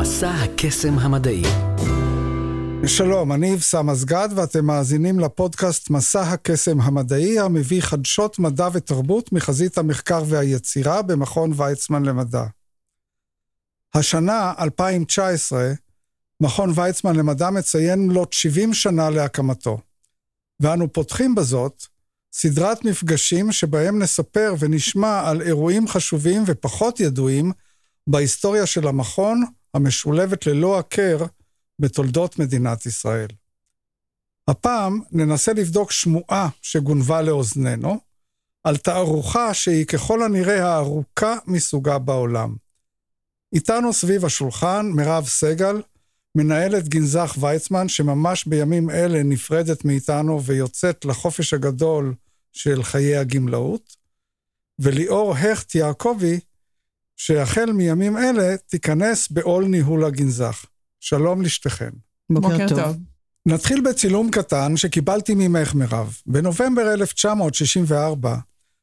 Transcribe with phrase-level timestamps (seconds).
[0.00, 1.42] מסע הקסם המדעי.
[2.86, 9.78] שלום, אני אבסם אסגד ואתם מאזינים לפודקאסט מסע הקסם המדעי המביא חדשות מדע ותרבות מחזית
[9.78, 12.44] המחקר והיצירה במכון ויצמן למדע.
[13.94, 15.72] השנה, 2019,
[16.40, 19.78] מכון ויצמן למדע מציין מלאת 70 שנה להקמתו.
[20.60, 21.84] ואנו פותחים בזאת
[22.32, 27.52] סדרת מפגשים שבהם נספר ונשמע על אירועים חשובים ופחות ידועים
[28.06, 29.44] בהיסטוריה של המכון,
[29.74, 31.18] המשולבת ללא הכר
[31.78, 33.28] בתולדות מדינת ישראל.
[34.48, 38.00] הפעם ננסה לבדוק שמועה שגונבה לאוזנינו,
[38.64, 42.54] על תערוכה שהיא ככל הנראה הארוכה מסוגה בעולם.
[43.54, 45.82] איתנו סביב השולחן מירב סגל,
[46.34, 52.14] מנהלת גנזך ויצמן, שממש בימים אלה נפרדת מאיתנו ויוצאת לחופש הגדול
[52.52, 53.96] של חיי הגמלאות,
[54.78, 56.40] וליאור הכט יעקבי,
[57.18, 60.64] שהחל מימים אלה תיכנס בעול ניהול הגנזך.
[61.00, 61.90] שלום לשתיכן.
[62.30, 62.96] בוקר טוב.
[63.46, 66.16] נתחיל בצילום קטן שקיבלתי ממך, מירב.
[66.26, 68.36] בנובמבר 1964,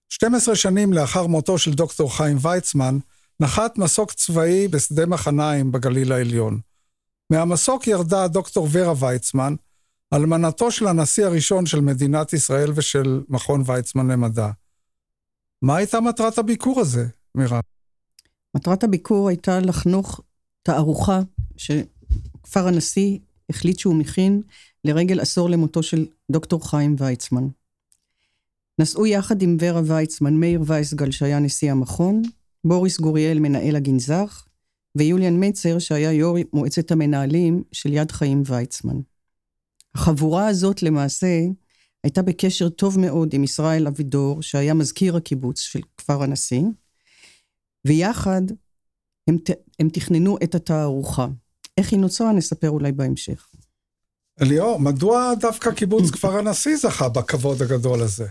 [0.10, 2.98] 12 שנים לאחר מותו של דוקטור חיים ויצמן,
[3.40, 6.60] נחת מסוק צבאי בשדה מחניים בגליל העליון.
[7.30, 9.56] מהמסוק ירדה דוקטור ורה ויצמן,
[10.14, 14.50] אלמנתו של הנשיא הראשון של מדינת ישראל ושל מכון ויצמן למדע.
[15.62, 17.62] מה הייתה מטרת הביקור הזה, מירב?
[18.56, 20.22] מטרת הביקור הייתה לחנוך
[20.64, 21.22] תערוכה
[21.58, 23.18] שכפר הנשיא
[23.50, 24.42] החליט שהוא מכין
[24.84, 27.48] לרגל עשור למותו של דוקטור חיים ויצמן.
[28.80, 32.22] נסעו יחד עם ורה ויצמן, מאיר וייסגל שהיה נשיא המכון,
[32.64, 34.46] בוריס גוריאל מנהל הגנזך,
[34.96, 39.00] ויוליאן מצר שהיה יו"ר מועצת המנהלים של יד חיים ויצמן.
[39.96, 41.42] החבורה הזאת למעשה
[42.04, 46.62] הייתה בקשר טוב מאוד עם ישראל אבידור, שהיה מזכיר הקיבוץ של כפר הנשיא,
[47.86, 48.42] ויחד
[49.28, 49.38] הם,
[49.80, 51.28] הם תכננו את התערוכה.
[51.78, 53.48] איך היא נוצרה, נספר אולי בהמשך.
[54.42, 58.28] ליאור, מדוע דווקא קיבוץ כפר הנשיא זכה בכבוד הגדול הזה?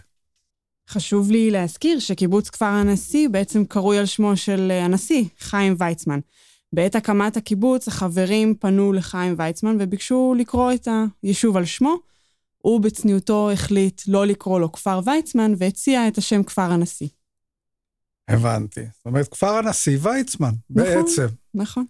[0.89, 6.21] חשוב לי להזכיר שקיבוץ כפר הנשיא בעצם קרוי על שמו של אה, הנשיא, חיים ויצמן.
[6.73, 10.89] בעת הקמת הקיבוץ, החברים פנו לחיים ויצמן וביקשו לקרוא את
[11.23, 11.97] היישוב על שמו.
[12.59, 17.09] הוא בצניעותו החליט לא לקרוא לו כפר ויצמן והציע את השם כפר הנשיא.
[18.29, 18.81] הבנתי.
[18.81, 21.27] זאת אומרת, כפר הנשיא ויצמן, נכון, בעצם.
[21.55, 21.85] נכון.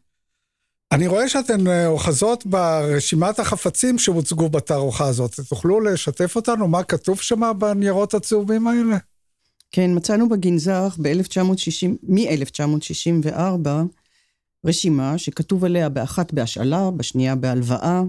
[0.93, 5.41] אני רואה שאתן אה, אוחזות ברשימת החפצים שהוצגו בתערוכה הזאת.
[5.49, 8.97] תוכלו לשתף אותנו מה כתוב שם בניירות הצהובים האלה?
[9.71, 13.69] כן, מצאנו בגנזך ב-1960, מ-1964,
[14.65, 18.03] רשימה שכתוב עליה באחת בהשאלה, בשנייה בהלוואה,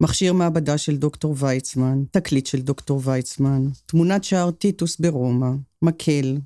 [0.00, 5.50] מכשיר מעבדה של דוקטור ויצמן, תקליט של דוקטור ויצמן, תמונת שער טיטוס ברומא,
[5.82, 6.36] מקל,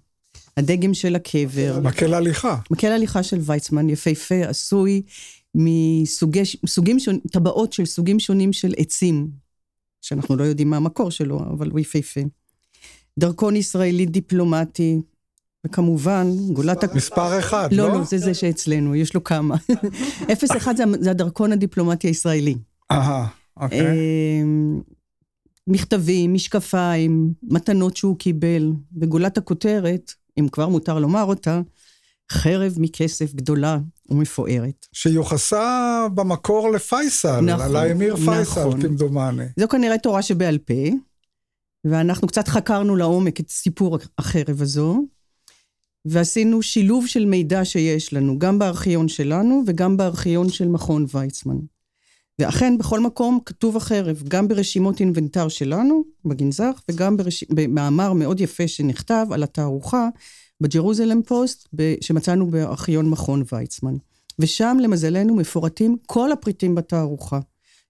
[0.56, 1.80] הדגם של הקבר.
[1.82, 2.56] מקל הליכה.
[2.70, 5.02] מקל הליכה של ויצמן, יפהפה, עשוי
[5.54, 9.30] מסוגים שונים, טבעות של סוגים שונים של עצים,
[10.02, 12.20] שאנחנו לא יודעים מה המקור שלו, אבל הוא יפהפה.
[13.18, 15.00] דרכון ישראלי דיפלומטי,
[15.66, 16.84] וכמובן, גולת...
[16.84, 17.88] מספר, מספר אחד, לא?
[17.88, 19.56] לא, לא, זה זה שאצלנו, יש לו כמה.
[20.32, 22.54] אפס אחד זה, זה הדרכון הדיפלומטי הישראלי.
[22.90, 23.26] אהה,
[23.56, 23.80] אוקיי.
[24.42, 24.80] אמ,
[25.66, 31.60] מכתבים, משקפיים, מתנות שהוא קיבל, וגולת הכותרת, אם כבר מותר לומר אותה,
[32.32, 33.78] חרב מכסף גדולה
[34.08, 34.86] ומפוארת.
[34.92, 38.82] שיוחסה במקור לפייסל, נכון, על האמיר פייסל, נכון.
[38.82, 39.44] כמדומני.
[39.60, 40.82] זו כנראה תורה שבעל פה,
[41.84, 45.06] ואנחנו קצת חקרנו לעומק את סיפור החרב הזו,
[46.04, 51.56] ועשינו שילוב של מידע שיש לנו, גם בארכיון שלנו וגם בארכיון של מכון ויצמן.
[52.38, 57.44] ואכן, בכל מקום כתוב החרב, גם ברשימות אינבנטר שלנו, בגנזך, וגם ברש...
[57.44, 60.08] במאמר מאוד יפה שנכתב על התערוכה
[60.60, 61.68] בג'רוזלם פוסט,
[62.00, 63.94] שמצאנו בארכיון מכון ויצמן.
[64.38, 67.40] ושם, למזלנו, מפורטים כל הפריטים בתערוכה.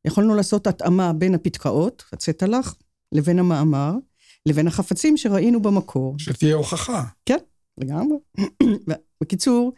[0.04, 2.74] יכולנו לעשות התאמה בין הפתקאות, הצטלח,
[3.12, 3.92] לבין המאמר,
[4.46, 6.14] לבין החפצים שראינו במקור.
[6.18, 7.04] שתהיה הוכחה.
[7.26, 7.38] כן,
[7.78, 8.16] לגמרי.
[9.20, 9.72] בקיצור,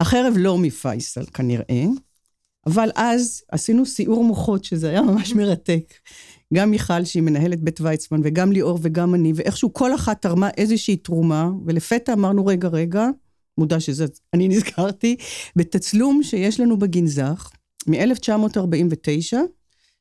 [0.00, 1.84] החרב לא מפייסל כנראה,
[2.66, 5.94] אבל אז עשינו סיעור מוחות, שזה היה ממש מרתק.
[6.54, 10.96] גם מיכל, שהיא מנהלת בית ויצמן, וגם ליאור וגם אני, ואיכשהו כל אחת תרמה איזושהי
[10.96, 13.06] תרומה, ולפתע אמרנו, רגע, רגע,
[13.58, 15.16] מודע שזה, אני נזכרתי,
[15.56, 17.50] בתצלום שיש לנו בגנזך,
[17.86, 19.36] מ-1949,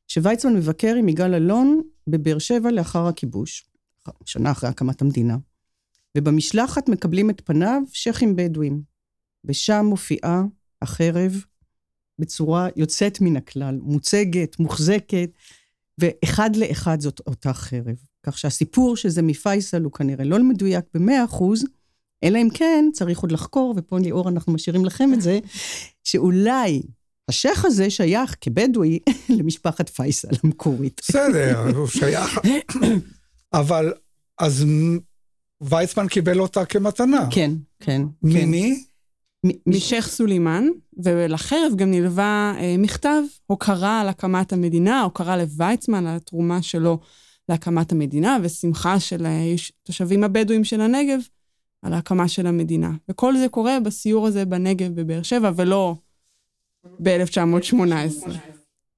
[0.08, 3.70] שוויצמן מבקר עם יגאל אלון בבאר שבע לאחר הכיבוש,
[4.26, 5.38] שנה אחרי הקמת המדינה.
[6.18, 8.82] ובמשלחת מקבלים את פניו שייחים בדואים.
[9.46, 10.44] ושם מופיעה
[10.82, 11.44] החרב
[12.20, 15.30] בצורה יוצאת מן הכלל, מוצגת, מוחזקת,
[15.98, 17.96] ואחד לאחד זאת אותה חרב.
[18.24, 21.66] כך שהסיפור שזה מפייסל הוא כנראה לא מדויק במאה אחוז,
[22.24, 25.40] אלא אם כן, צריך עוד לחקור, ופה ליאור אנחנו משאירים לכם את זה,
[26.10, 26.82] שאולי
[27.30, 29.00] השייח הזה שייך כבדואי
[29.38, 31.02] למשפחת פייסל המקורית.
[31.04, 32.40] בסדר, הוא שייך...
[33.54, 33.94] אבל,
[34.40, 34.66] אז
[35.62, 37.28] ויצמן קיבל אותה כמתנה.
[37.32, 38.02] כן, כן.
[38.24, 38.84] ממי?
[39.68, 40.68] משייח' סולימאן,
[41.04, 47.00] ולחרב גם נלווה אה, מכתב הוקרה על הקמת המדינה, הוקרה לוויצמן על התרומה שלו
[47.50, 51.20] להקמת המדינה, ושמחה של התושבים הבדואים של הנגב
[51.82, 52.92] על ההקמה של המדינה.
[53.10, 55.96] וכל זה קורה בסיור הזה בנגב בבאר שבע, ולא
[57.00, 58.30] ב-1918.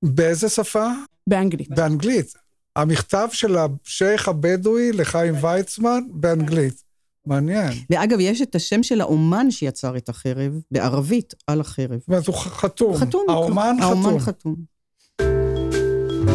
[0.04, 0.88] באיזה שפה?
[1.28, 1.70] באנגלית.
[1.70, 2.34] באנגלית.
[2.76, 6.84] המכתב של השייח הבדואי לחיים ויצמן באנגלית.
[7.26, 7.74] מעניין.
[7.90, 12.00] ואגב, יש את השם של האומן שיצר את החרב, בערבית, על החרב.
[12.08, 12.96] אומרת, הוא חתום.
[12.96, 13.26] חתום.
[13.30, 14.06] האומן חתום.
[14.06, 14.56] האומן חתום.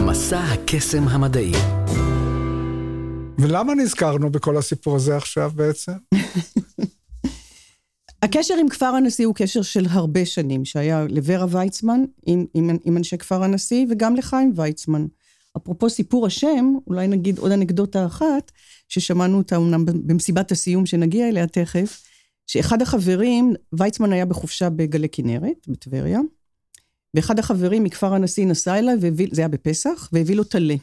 [0.06, 1.52] מסע הקסם המדעי.
[3.38, 5.92] ולמה נזכרנו בכל הסיפור הזה עכשיו בעצם?
[8.22, 12.96] הקשר עם כפר הנשיא הוא קשר של הרבה שנים, שהיה לוורה ויצמן עם, עם, עם
[12.96, 15.06] אנשי כפר הנשיא, וגם לחיים ויצמן.
[15.56, 18.52] אפרופו סיפור השם, אולי נגיד עוד אנקדוטה אחת,
[18.88, 22.02] ששמענו אותה אמנם במסיבת הסיום שנגיע אליה תכף,
[22.46, 26.20] שאחד החברים, ויצמן היה בחופשה בגלי כנרת, בטבריה,
[27.14, 30.74] ואחד החברים מכפר הנשיא נסע אליי, והביא, זה היה בפסח, והביא לו טלה.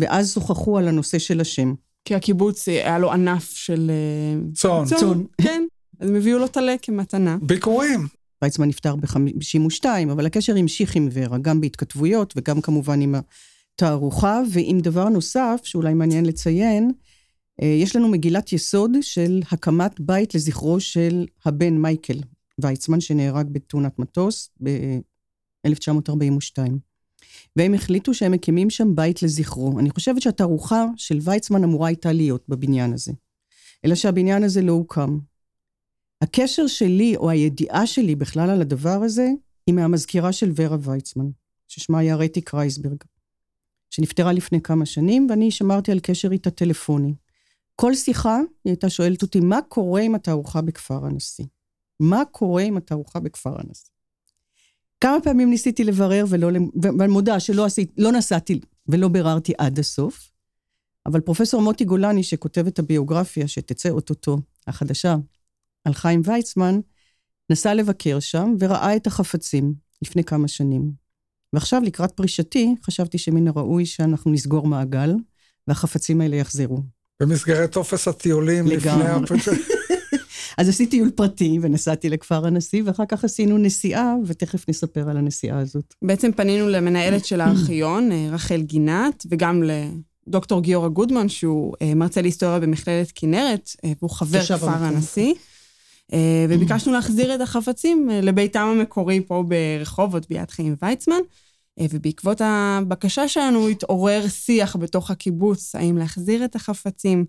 [0.00, 1.74] ואז שוחחו על הנושא של השם.
[2.04, 3.90] כי הקיבוץ היה לו ענף של...
[3.90, 4.84] אה, צאן.
[4.84, 5.64] צאן, כן.
[6.00, 7.36] אז הם הביאו לו טלה כמתנה.
[7.42, 8.06] ביקורים.
[8.42, 13.14] ויצמן נפטר ב-52, אבל הקשר המשיך עם ורה, גם בהתכתבויות וגם כמובן עם
[13.74, 16.92] התערוכה, ועם דבר נוסף, שאולי מעניין לציין,
[17.62, 22.20] אה, יש לנו מגילת יסוד של הקמת בית לזכרו של הבן מייקל
[22.60, 26.58] ויצמן, שנהרג בתאונת מטוס ב-1942.
[27.56, 29.78] והם החליטו שהם מקימים שם בית לזכרו.
[29.78, 33.12] אני חושבת שהתערוכה של ויצמן אמורה הייתה להיות בבניין הזה.
[33.84, 35.18] אלא שהבניין הזה לא הוקם.
[36.22, 39.28] הקשר שלי, או הידיעה שלי בכלל על הדבר הזה,
[39.66, 41.26] היא מהמזכירה של ורה ויצמן,
[41.68, 42.96] ששמה היה רטי קרייסברג,
[43.94, 47.14] שנפטרה לפני כמה שנים, ואני שמרתי על קשר איתה טלפוני.
[47.76, 51.44] כל שיחה, היא הייתה שואלת אותי, מה קורה עם התערוכה בכפר הנשיא?
[52.00, 53.90] מה קורה עם התערוכה בכפר הנשיא?
[55.00, 56.48] כמה פעמים ניסיתי לברר, ולא,
[56.98, 60.30] ואני מודה שלא עשית, לא נסעתי ולא ביררתי עד הסוף,
[61.06, 65.16] אבל פרופסור מוטי גולני, שכותב את הביוגרפיה שתצא אוטוטו, החדשה,
[65.84, 66.80] על חיים ויצמן,
[67.50, 71.01] נסע לבקר שם וראה את החפצים לפני כמה שנים.
[71.52, 75.14] ועכשיו, לקראת פרישתי, חשבתי שמן הראוי שאנחנו נסגור מעגל,
[75.68, 76.78] והחפצים האלה יחזרו.
[77.22, 79.22] במסגרת טופס הטיולים לגמרי.
[79.22, 79.54] לפני...
[80.58, 85.58] אז עשיתי טיול פרטי ונסעתי לכפר הנשיא, ואחר כך עשינו נסיעה, ותכף נספר על הנסיעה
[85.58, 85.94] הזאת.
[86.02, 89.62] בעצם פנינו למנהלת של הארכיון, אה, רחל גינת, וגם
[90.26, 95.34] לדוקטור גיורא גודמן, שהוא אה, מרצה להיסטוריה במכללת כנרת, אה, והוא חבר כפר הנשיא.
[96.48, 101.20] וביקשנו להחזיר את החפצים לביתם המקורי פה ברחובות, ביד חיים ויצמן.
[101.80, 107.24] ובעקבות הבקשה שלנו התעורר שיח בתוך הקיבוץ, האם להחזיר את החפצים.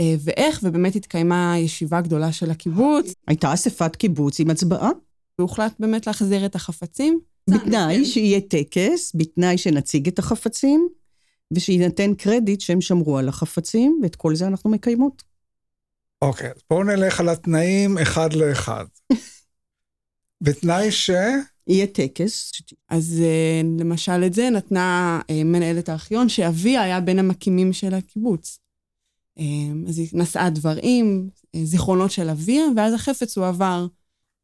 [0.00, 3.14] אה, ואיך, ובאמת התקיימה ישיבה גדולה של הקיבוץ.
[3.28, 4.90] הייתה אספת קיבוץ עם הצבעה.
[5.38, 7.20] והוחלט באמת להחזיר את החפצים.
[7.50, 10.88] בתנאי שיהיה טקס, בתנאי שנציג את החפצים,
[11.54, 15.22] ושיינתן קרדיט שהם שמרו על החפצים, ואת כל זה אנחנו מקיימות.
[16.22, 18.84] אוקיי, אז בואו נלך על התנאים אחד לאחד.
[20.40, 21.10] בתנאי ש...
[21.66, 22.52] יהיה טקס.
[22.88, 28.58] אז אה, למשל את זה נתנה אה, מנהלת הארכיון, שאביה היה בין המקימים של הקיבוץ.
[29.38, 33.86] אמ, אז היא נשאה דברים, אה, זיכרונות של אביה, ואז החפץ הועבר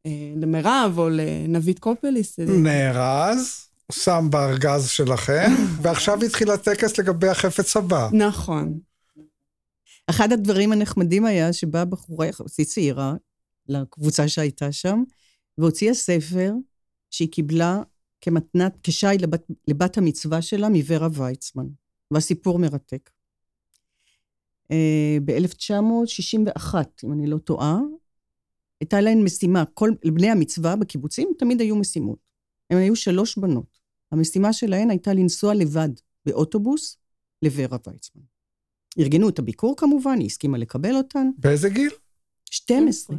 [0.05, 2.39] אה, למירב או לנבית קופליס.
[2.39, 5.51] נארז, שם בארגז שלכם,
[5.81, 8.09] ועכשיו התחיל הטקס לגבי החפץ הבא.
[8.13, 8.79] נכון.
[10.09, 13.15] אחד הדברים הנחמדים היה שבאה בחורה יחסית צעירה
[13.67, 15.03] לקבוצה שהייתה שם,
[15.57, 16.53] והוציאה ספר
[17.09, 17.81] שהיא קיבלה
[18.21, 21.65] כמתנת, כשי לבת, לבת המצווה שלה מוורה ויצמן.
[22.11, 23.09] והסיפור מרתק.
[24.71, 27.79] אה, ב-1961, אם אני לא טועה,
[28.81, 32.19] הייתה להן משימה, כל בני המצווה בקיבוצים תמיד היו משימות.
[32.69, 33.79] הן היו שלוש בנות.
[34.11, 35.89] המשימה שלהן הייתה לנסוע לבד
[36.25, 36.97] באוטובוס
[37.41, 38.21] לוורה ויצמן.
[38.99, 41.29] ארגנו את הביקור כמובן, היא הסכימה לקבל אותן.
[41.37, 41.91] באיזה גיל?
[42.51, 43.17] 12.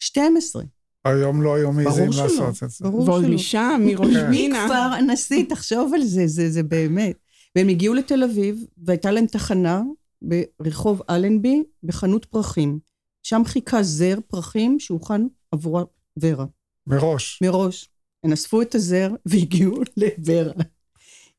[0.00, 0.62] 12.
[1.04, 2.84] היום לא היו מעיזים לעשות את זה.
[2.84, 3.12] ברור שלא.
[3.12, 4.30] ועוד משם, מראש כן.
[4.32, 4.64] פינה.
[4.64, 7.18] מכפר הנשיא, תחשוב על זה, זה, זה באמת.
[7.56, 9.82] והם הגיעו לתל אביב, והייתה להם תחנה
[10.60, 12.78] ברחוב אלנבי, בחנות פרחים.
[13.22, 15.80] שם חיכה זר פרחים שהוכן עבור
[16.16, 16.46] ורה.
[16.86, 17.38] מראש.
[17.42, 17.88] מראש.
[18.24, 20.52] הן אספו את הזר והגיעו לוורה.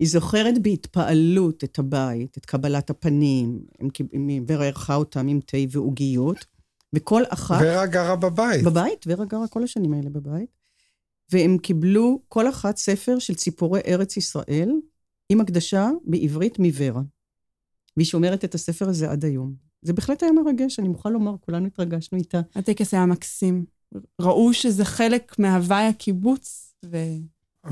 [0.02, 3.60] היא זוכרת בהתפעלות את הבית, את קבלת הפנים.
[4.48, 6.46] ורה ערכה אותם עם תה ועוגיות,
[6.94, 7.62] וכל אחת...
[7.62, 8.64] ורה גרה בבית.
[8.64, 10.50] בבית, ורה גרה כל השנים האלה בבית.
[11.32, 14.72] והם קיבלו כל אחת ספר של ציפורי ארץ ישראל,
[15.30, 17.02] עם הקדשה בעברית מוורה.
[17.98, 19.54] והיא שומרת את הספר הזה עד היום.
[19.82, 22.42] זה בהחלט היה מרגש, אני מוכרחה לומר, כולנו התרגשנו איתה.
[22.56, 23.66] הטקס היה מקסים.
[24.22, 26.98] ראו שזה חלק מהוואי הקיבוץ, ו...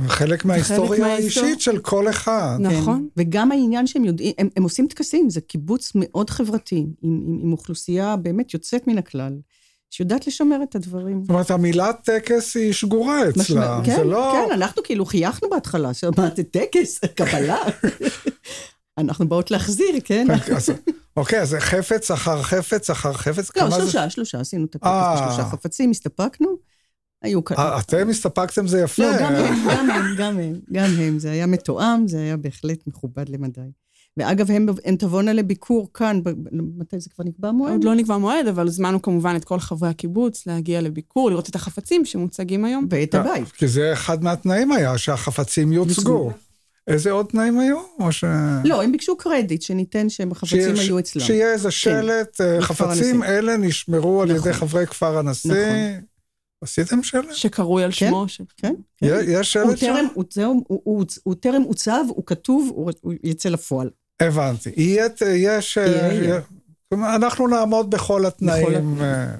[0.08, 1.06] חלק מההיסטוריה.
[1.06, 2.58] האישית של כל אחד.
[2.60, 3.08] נכון.
[3.16, 3.22] כן.
[3.24, 7.52] וגם העניין שהם יודעים, הם, הם עושים טקסים, זה קיבוץ מאוד חברתי, עם, עם, עם
[7.52, 9.34] אוכלוסייה באמת יוצאת מן הכלל,
[9.90, 11.22] שיודעת לשמר את הדברים.
[11.22, 13.44] זאת אומרת, המילה טקס היא שגורה אצלה.
[13.44, 14.34] משמע- כן, זה לא...
[14.48, 17.58] כן, אנחנו כאילו חייכנו בהתחלה, שאמרת, טקס, קבלה.
[18.98, 20.28] אנחנו באות להחזיר, כן?
[20.56, 20.70] אז-
[21.18, 23.58] אוקיי, אז חפץ אחר חפץ אחר חפץ?
[23.58, 25.16] לא, שלושה, שלושה, עשינו את הטקס אה.
[25.16, 26.69] בשלושה חפצים, הסתפקנו.
[27.22, 27.60] היו כאלה.
[27.60, 29.04] אה, אתם הסתפקתם זה יפה.
[29.04, 31.20] לא, גם הם, גם הם, גם הם, גם הם.
[31.20, 33.62] זה היה מתואם, זה היה בהחלט מכובד למדי.
[34.18, 36.30] ואגב, הם, הם תבואנה לביקור כאן, ב-
[36.80, 37.72] מתי זה כבר נקבע מועד?
[37.72, 41.56] עוד לא נקבע מועד, אבל הזמנו כמובן את כל חברי הקיבוץ להגיע לביקור, לראות את
[41.56, 42.88] החפצים שמוצגים היום.
[42.90, 43.52] ואת הבית.
[43.52, 46.32] כי זה אחד מהתנאים היה, שהחפצים יוצגו.
[46.88, 47.78] איזה עוד תנאים היו?
[48.00, 48.24] או ש...
[48.66, 51.22] לא, הם ביקשו קרדיט, שניתן שהם החפצים שיש- היו אצלם.
[51.22, 53.24] שיהיה איזה שלט, אה, בכפר חפצים.
[53.24, 54.54] אלה נשמרו על ידי נכון.
[54.54, 55.52] חברי כפר הנשיא.
[55.52, 56.09] נכון.
[56.62, 57.34] עשיתם שלט?
[57.34, 58.10] שקרוי על כן.
[58.10, 58.28] שמו.
[58.28, 58.42] ש...
[58.58, 58.74] כן?
[59.02, 59.86] יש שלט שם?
[59.86, 63.90] טרם, הוא, זהו, הוא, הוא, הוא טרם עוצב, הוא כתוב, הוא, הוא יצא לפועל.
[64.20, 64.70] הבנתי.
[64.78, 65.78] יהיה, יש...
[66.94, 69.02] אנחנו נעמוד בכל התנאים.
[69.02, 69.36] אה,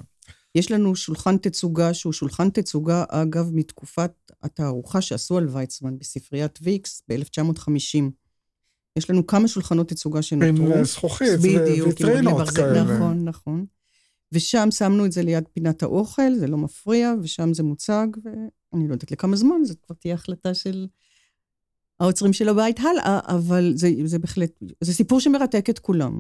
[0.56, 4.12] יש לנו שולחן תצוגה, שהוא שולחן תצוגה, אגב, מתקופת
[4.44, 8.04] התערוכה שעשו על ויצמן בספריית ויקס ב-1950.
[8.96, 10.66] יש לנו כמה שולחנות תצוגה שנותרו.
[10.66, 11.28] עם אה, זכוכית
[12.24, 12.84] ברזל, כאלה.
[12.84, 13.66] נכון, נכון.
[14.32, 18.94] ושם שמנו את זה ליד פינת האוכל, זה לא מפריע, ושם זה מוצג, ואני לא
[18.94, 20.88] יודעת לכמה זמן, זו כבר תהיה החלטה של
[22.00, 26.20] האוצרים של הבית הלאה, אבל זה, זה בהחלט, זה סיפור שמרתק את כולם.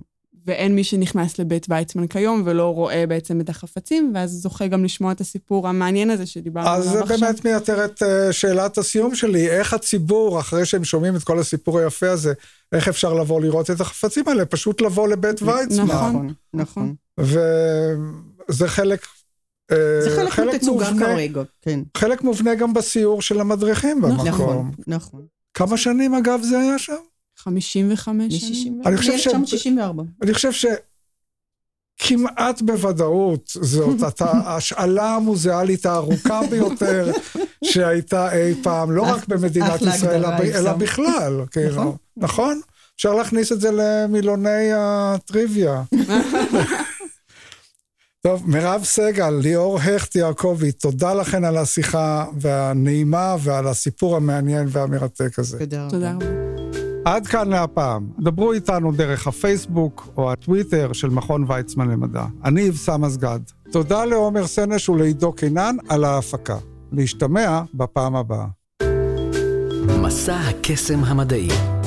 [0.49, 5.11] ואין מי שנכנס לבית ויצמן כיום ולא רואה בעצם את החפצים, ואז זוכה גם לשמוע
[5.11, 7.19] את הסיפור המעניין הזה שדיברנו אז זה עליו עכשיו.
[7.19, 11.79] באמת מייתר את אה, שאלת הסיום שלי, איך הציבור, אחרי שהם שומעים את כל הסיפור
[11.79, 12.33] היפה הזה,
[12.71, 14.45] איך אפשר לבוא לראות את החפצים האלה?
[14.45, 15.85] פשוט לבוא לבית ויצמן.
[15.85, 16.33] נכון.
[16.53, 16.95] נכון.
[18.49, 19.05] וזה חלק...
[19.71, 21.79] אה, זה חלק מתצוגה מובנה- כרגע, כן.
[21.97, 24.27] חלק מובנה גם בסיור של המדריכים במקום.
[24.27, 25.21] נכון, נכון.
[25.53, 26.93] כמה שנים אגב זה היה שם?
[27.43, 28.81] 55 שנים.
[28.85, 29.27] אני חושב ש-
[30.65, 30.67] מ-1964.
[32.01, 37.11] שכמעט בוודאות זאת ההשאלה המוזיאלית הארוכה ביותר
[37.71, 40.73] שהייתה אי פעם, לא רק במדינת ישראל, אלא-.
[40.73, 41.41] בכלל.
[41.51, 41.97] כאילו.
[42.17, 42.61] נכון.
[42.95, 45.83] אפשר להכניס את זה למילוני הטריוויה.
[48.23, 55.39] טוב, מירב סגל, ליאור הכט יעקבי, תודה לכן על השיחה והנעימה ועל הסיפור המעניין והמרתק
[55.39, 55.57] הזה.
[55.89, 56.58] תודה רבה.
[57.09, 58.09] עד כאן להפעם.
[58.19, 62.25] דברו איתנו דרך הפייסבוק או הטוויטר של מכון ויצמן למדע.
[62.45, 63.39] אני אבסם אסגד.
[63.71, 66.57] תודה לעומר סנש ולעידו קינן על ההפקה.
[66.91, 68.45] להשתמע בפעם הבאה.
[70.01, 71.78] מסע הקסם המדעי.